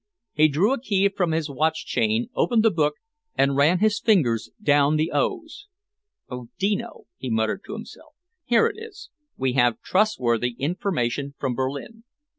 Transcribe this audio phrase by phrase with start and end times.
[0.33, 2.95] He drew a key from his watch chain, opened the book,
[3.35, 5.67] and ran his fingers down the O's.
[6.27, 8.15] "Odino," he muttered to himself.
[8.43, 12.03] "Here it is: 'We have trustworthy information from Berlin.'